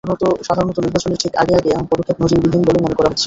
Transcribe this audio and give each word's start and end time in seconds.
সাধারণত, 0.41 0.77
নির্বাচনের 0.79 1.21
ঠিক 1.23 1.33
আগে 1.35 1.53
আগে 1.55 1.69
এমন 1.71 1.85
পদক্ষেপ 1.87 2.17
নজিরবিহীন 2.23 2.61
বলে 2.67 2.79
মনে 2.81 2.95
করা 2.95 3.09
হচ্ছে। 3.09 3.19